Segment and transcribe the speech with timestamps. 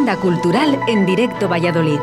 [0.00, 1.98] Agenda Cultural en Directo Valladolid.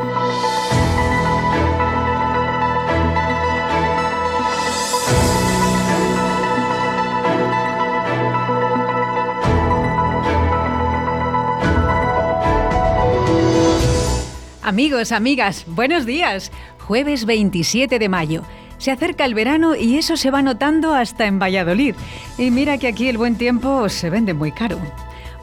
[14.62, 16.52] Amigos, amigas, buenos días.
[16.78, 18.44] Jueves 27 de mayo.
[18.78, 21.96] Se acerca el verano y eso se va notando hasta en Valladolid.
[22.38, 24.78] Y mira que aquí el buen tiempo se vende muy caro.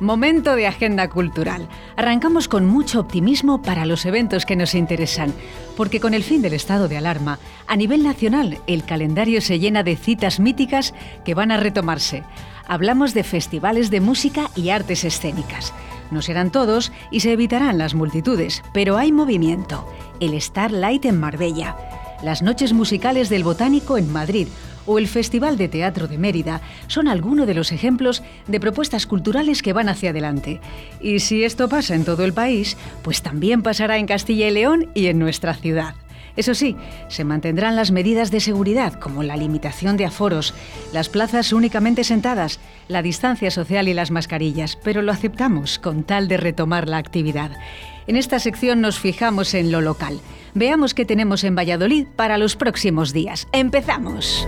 [0.01, 1.69] Momento de agenda cultural.
[1.95, 5.33] Arrancamos con mucho optimismo para los eventos que nos interesan,
[5.77, 9.83] porque con el fin del estado de alarma, a nivel nacional el calendario se llena
[9.83, 12.23] de citas míticas que van a retomarse.
[12.67, 15.73] Hablamos de festivales de música y artes escénicas.
[16.11, 19.87] No serán todos y se evitarán las multitudes, pero hay movimiento.
[20.19, 21.77] El Starlight en Marbella,
[22.21, 24.49] las noches musicales del Botánico en Madrid
[24.85, 29.61] o el Festival de Teatro de Mérida son algunos de los ejemplos de propuestas culturales
[29.61, 30.59] que van hacia adelante.
[31.01, 34.89] Y si esto pasa en todo el país, pues también pasará en Castilla y León
[34.93, 35.95] y en nuestra ciudad.
[36.35, 36.75] Eso sí,
[37.07, 40.53] se mantendrán las medidas de seguridad, como la limitación de aforos,
[40.91, 46.27] las plazas únicamente sentadas, la distancia social y las mascarillas, pero lo aceptamos con tal
[46.27, 47.51] de retomar la actividad.
[48.07, 50.19] En esta sección nos fijamos en lo local.
[50.53, 53.47] Veamos qué tenemos en Valladolid para los próximos días.
[53.51, 54.45] ¡Empezamos!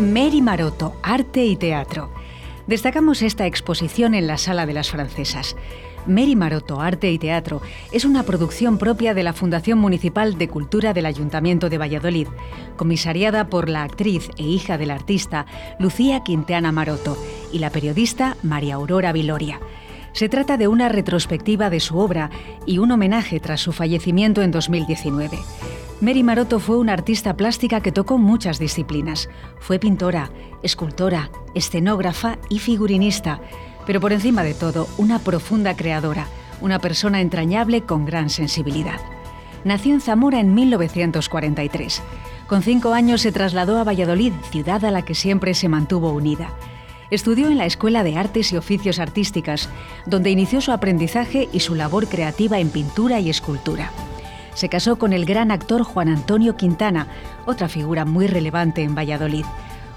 [0.00, 2.10] Mary Maroto, Arte y Teatro.
[2.66, 5.56] Destacamos esta exposición en la Sala de las Francesas.
[6.06, 7.60] Mary Maroto, Arte y Teatro
[7.92, 12.28] es una producción propia de la Fundación Municipal de Cultura del Ayuntamiento de Valladolid,
[12.78, 15.44] comisariada por la actriz e hija del artista
[15.78, 17.18] Lucía Quintana Maroto
[17.52, 19.60] y la periodista María Aurora Viloria.
[20.12, 22.30] Se trata de una retrospectiva de su obra
[22.64, 25.38] y un homenaje tras su fallecimiento en 2019.
[26.00, 29.28] Mary Maroto fue una artista plástica que tocó muchas disciplinas.
[29.58, 30.30] Fue pintora,
[30.62, 33.40] escultora, escenógrafa y figurinista
[33.86, 36.28] pero por encima de todo, una profunda creadora,
[36.60, 39.00] una persona entrañable con gran sensibilidad.
[39.64, 42.00] Nació en Zamora en 1943.
[42.46, 46.52] Con cinco años se trasladó a Valladolid, ciudad a la que siempre se mantuvo unida.
[47.10, 49.68] Estudió en la Escuela de Artes y Oficios Artísticas,
[50.06, 53.90] donde inició su aprendizaje y su labor creativa en pintura y escultura.
[54.54, 57.06] Se casó con el gran actor Juan Antonio Quintana,
[57.46, 59.44] otra figura muy relevante en Valladolid.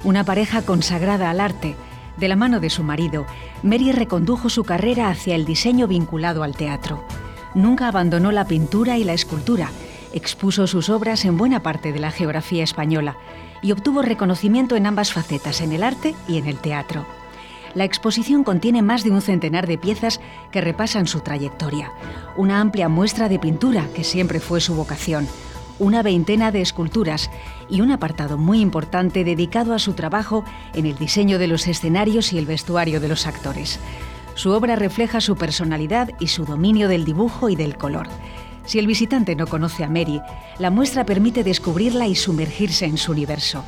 [0.04, 1.76] Una pareja consagrada al arte,
[2.18, 3.26] de la mano de su marido,
[3.64, 7.04] Mary recondujo su carrera hacia el diseño vinculado al teatro.
[7.56, 9.70] Nunca abandonó la pintura y la escultura,
[10.14, 13.18] expuso sus obras en buena parte de la geografía española
[13.62, 17.06] y obtuvo reconocimiento en ambas facetas, en el arte y en el teatro.
[17.76, 20.20] La exposición contiene más de un centenar de piezas
[20.52, 21.92] que repasan su trayectoria,
[22.38, 25.28] una amplia muestra de pintura, que siempre fue su vocación,
[25.80, 27.32] una veintena de esculturas
[27.70, 30.44] y un apartado muy importante dedicado a su trabajo
[30.76, 33.80] en el diseño de los escenarios y el vestuario de los actores.
[34.36, 38.08] Su obra refleja su personalidad y su dominio del dibujo y del color.
[38.66, 40.22] Si el visitante no conoce a Mary,
[40.60, 43.64] la muestra permite descubrirla y sumergirse en su universo.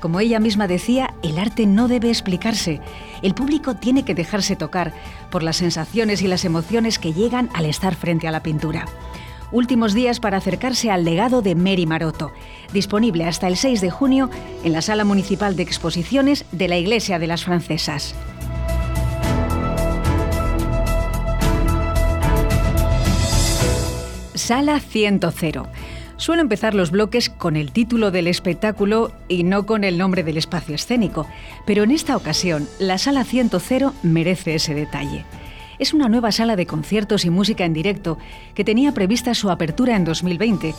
[0.00, 2.80] Como ella misma decía, el arte no debe explicarse.
[3.22, 4.92] El público tiene que dejarse tocar
[5.30, 8.86] por las sensaciones y las emociones que llegan al estar frente a la pintura
[9.52, 12.32] últimos días para acercarse al legado de Mary Maroto,
[12.72, 14.30] disponible hasta el 6 de junio
[14.64, 18.14] en la Sala Municipal de Exposiciones de la Iglesia de las Francesas.
[24.34, 25.20] Sala 100.
[26.20, 30.36] Suelo empezar los bloques con el título del espectáculo y no con el nombre del
[30.36, 31.26] espacio escénico,
[31.64, 33.50] pero en esta ocasión la Sala 100
[34.02, 35.24] merece ese detalle
[35.80, 38.18] es una nueva sala de conciertos y música en directo
[38.54, 40.74] que tenía prevista su apertura en 2020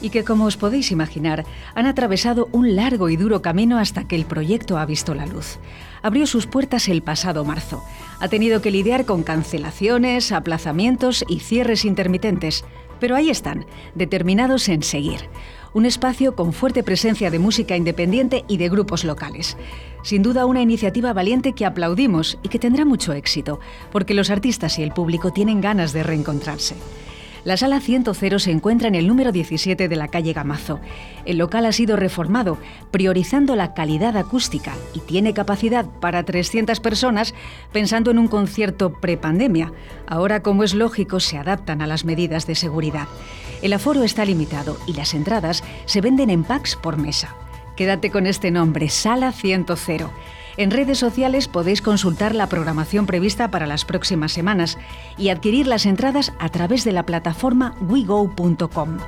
[0.00, 4.16] y que, como os podéis imaginar, han atravesado un largo y duro camino hasta que
[4.16, 5.58] el proyecto ha visto la luz.
[6.02, 7.84] Abrió sus puertas el pasado marzo.
[8.18, 12.64] Ha tenido que lidiar con cancelaciones, aplazamientos y cierres intermitentes,
[13.00, 15.28] pero ahí están, determinados en seguir
[15.76, 19.58] un espacio con fuerte presencia de música independiente y de grupos locales.
[20.02, 23.60] Sin duda una iniciativa valiente que aplaudimos y que tendrá mucho éxito,
[23.92, 26.76] porque los artistas y el público tienen ganas de reencontrarse.
[27.46, 28.06] La sala 100
[28.40, 30.80] se encuentra en el número 17 de la calle Gamazo.
[31.24, 32.58] El local ha sido reformado,
[32.90, 37.34] priorizando la calidad acústica y tiene capacidad para 300 personas
[37.70, 39.72] pensando en un concierto prepandemia.
[40.08, 43.06] Ahora, como es lógico, se adaptan a las medidas de seguridad.
[43.62, 47.36] El aforo está limitado y las entradas se venden en packs por mesa.
[47.76, 49.66] Quédate con este nombre, Sala 100.
[50.58, 54.78] En redes sociales podéis consultar la programación prevista para las próximas semanas
[55.18, 58.98] y adquirir las entradas a través de la plataforma wego.com.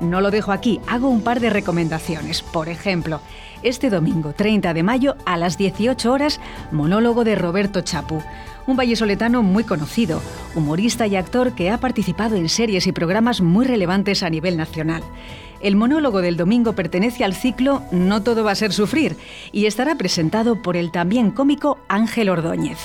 [0.00, 2.42] No lo dejo aquí, hago un par de recomendaciones.
[2.42, 3.20] Por ejemplo,
[3.62, 6.40] este domingo 30 de mayo a las 18 horas,
[6.72, 8.22] monólogo de Roberto Chapu
[8.66, 10.22] un vallesoletano muy conocido,
[10.54, 15.02] humorista y actor que ha participado en series y programas muy relevantes a nivel nacional.
[15.64, 19.16] El monólogo del domingo pertenece al ciclo No todo va a ser sufrir
[19.50, 22.76] y estará presentado por el también cómico Ángel Ordóñez.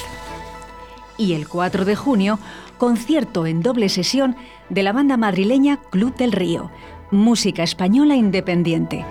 [1.18, 2.40] Y el 4 de junio,
[2.78, 4.38] concierto en doble sesión
[4.70, 6.72] de la banda madrileña Club del Río,
[7.12, 9.06] música española independiente.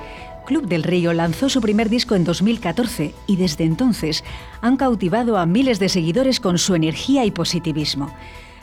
[0.47, 4.25] Club del Río lanzó su primer disco en 2014 y desde entonces
[4.63, 8.15] han cautivado a miles de seguidores con su energía y positivismo.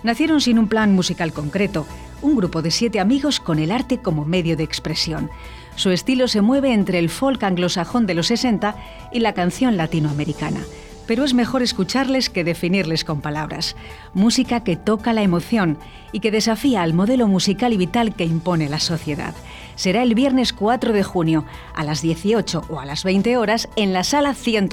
[0.05, 1.87] Nacieron sin un plan musical concreto,
[2.21, 5.31] un grupo de siete amigos con el arte como medio de expresión.
[5.77, 8.75] Su estilo se mueve entre el folk anglosajón de los 60
[9.11, 10.59] y la canción latinoamericana.
[11.07, 13.75] Pero es mejor escucharles que definirles con palabras.
[14.13, 15.79] Música que toca la emoción
[16.11, 19.33] y que desafía al modelo musical y vital que impone la sociedad.
[19.73, 23.91] Será el viernes 4 de junio a las 18 o a las 20 horas en
[23.91, 24.69] la sala 100.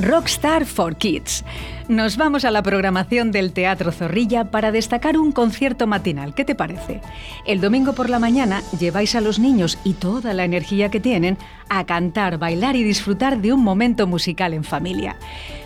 [0.00, 1.44] Rockstar for Kids.
[1.88, 6.34] Nos vamos a la programación del Teatro Zorrilla para destacar un concierto matinal.
[6.34, 7.00] ¿Qué te parece?
[7.46, 11.36] El domingo por la mañana lleváis a los niños y toda la energía que tienen
[11.68, 15.16] a cantar, bailar y disfrutar de un momento musical en familia.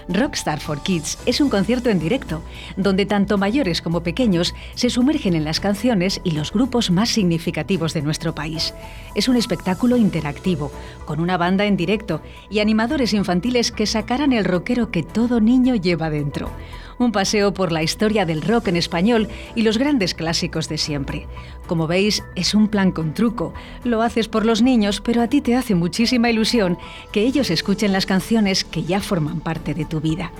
[0.08, 2.42] Rockstar for Kids es un concierto en directo,
[2.76, 7.94] donde tanto mayores como pequeños se sumergen en las canciones y los grupos más significativos
[7.94, 8.74] de nuestro país.
[9.14, 10.72] Es un espectáculo interactivo,
[11.04, 15.74] con una banda en directo y animadores infantiles que sacarán el rockero que todo niño
[15.74, 16.50] lleva dentro
[16.98, 21.26] un paseo por la historia del rock en español y los grandes clásicos de siempre.
[21.66, 23.54] Como veis, es un plan con truco.
[23.84, 26.78] Lo haces por los niños, pero a ti te hace muchísima ilusión
[27.12, 30.32] que ellos escuchen las canciones que ya forman parte de tu vida.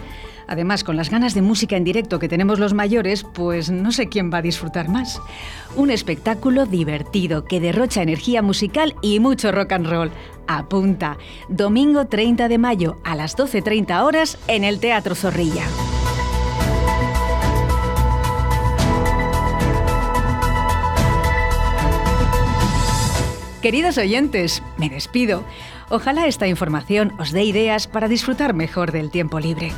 [0.47, 4.09] Además, con las ganas de música en directo que tenemos los mayores, pues no sé
[4.09, 5.21] quién va a disfrutar más.
[5.77, 10.11] Un espectáculo divertido que derrocha energía musical y mucho rock and roll.
[10.47, 11.17] Apunta,
[11.49, 15.65] domingo 30 de mayo a las 12.30 horas en el Teatro Zorrilla.
[23.63, 25.45] Queridos oyentes, me despido.
[25.89, 29.71] Ojalá esta información os dé ideas para disfrutar mejor del tiempo libre.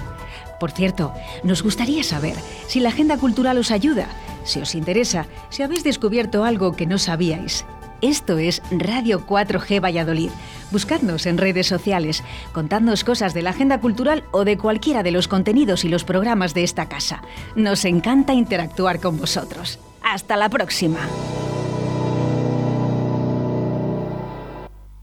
[0.59, 2.35] Por cierto, nos gustaría saber
[2.67, 4.09] si la agenda cultural os ayuda,
[4.43, 7.67] si os interesa, si habéis descubierto algo que no sabíais.
[8.01, 10.31] Esto es Radio 4G Valladolid.
[10.71, 15.29] Buscadnos en redes sociales, contadnos cosas de la agenda cultural o de cualquiera de los
[15.29, 17.21] contenidos y los programas de esta casa.
[17.55, 19.79] Nos encanta interactuar con vosotros.
[20.03, 21.01] Hasta la próxima.